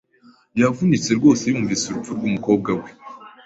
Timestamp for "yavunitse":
0.61-1.09